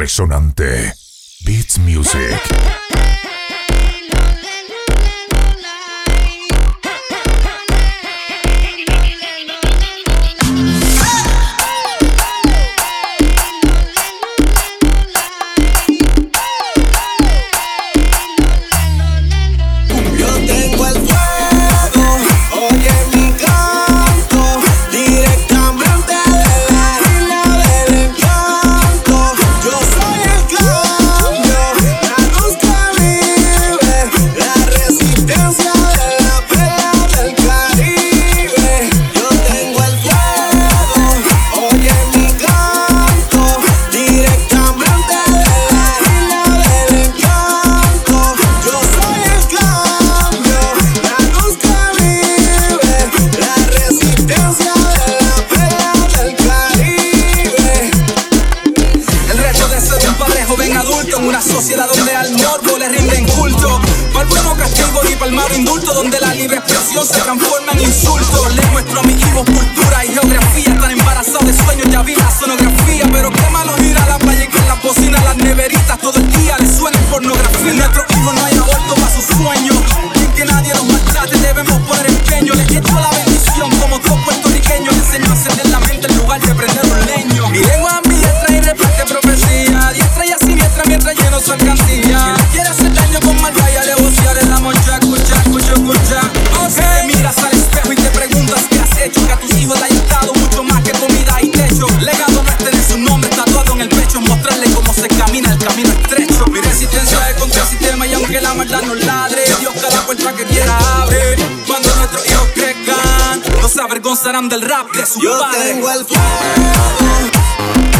[0.00, 0.96] resonante.
[1.44, 3.09] Beats Music.
[62.16, 63.80] Al morbo le rinden culto.
[64.12, 68.48] Pa'l bueno castigo y pa'l malo indulto, donde la libre expresión se transforma en insulto.
[68.50, 72.30] Les muestro a mis hijos cultura y geografía, tan embarazados de sueños ya vi la
[72.30, 72.89] sonografía
[108.30, 109.42] que la maldad nos ladre.
[109.58, 111.36] Dios cada puerta que quiera abre.
[111.66, 115.74] Cuando nuestros hijos crezcan, no se avergonzarán del rap de su Yo padre.
[115.74, 117.99] Tengo el fuego.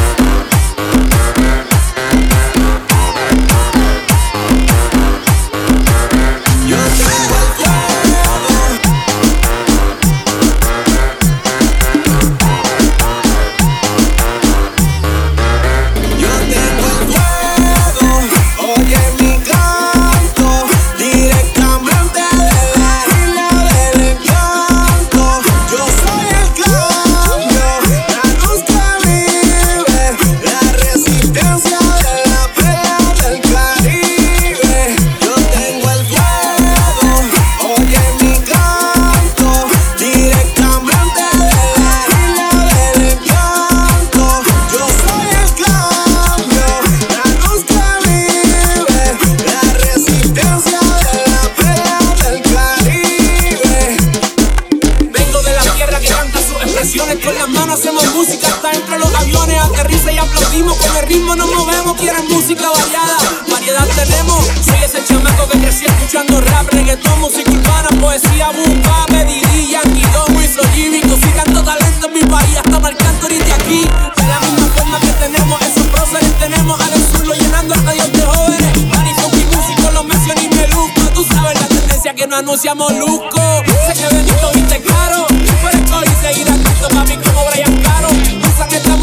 [60.67, 61.97] con el ritmo nos movemos.
[61.97, 63.17] Quieren música variada,
[63.51, 64.45] variedad tenemos.
[64.61, 70.47] Soy ese chamaco que crecí escuchando rap, reggaetón, música urbana, poesía, bumba, pedirilla, guidón, muy
[70.47, 71.01] soy y
[71.33, 73.89] tanto talento en mi país, hasta para el cantor y de aquí.
[74.17, 78.87] De la misma forma que tenemos, esos próceres tenemos al sur llenando estadios de jóvenes.
[78.87, 81.01] Marifón y músicos, los mencioné y me luzco.
[81.15, 83.63] Tú sabes la tendencia que no anunciamos Luzco.
[83.87, 85.27] Sé que Benito viste caro,
[85.63, 88.09] pero estoy seguirá tanto para mí como Brian Caro.
[88.09, 88.97] Usan esta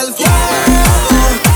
[0.00, 1.47] el fuego.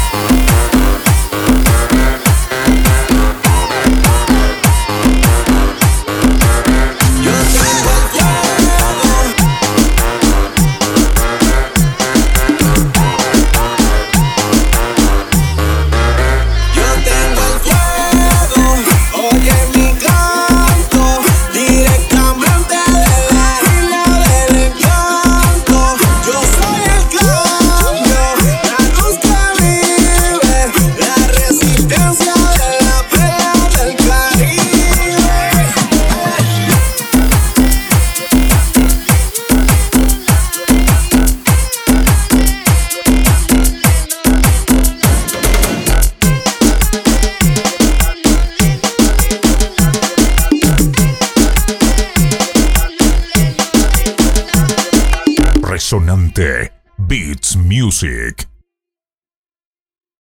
[55.92, 56.72] resonante.
[56.96, 58.51] Beats Music.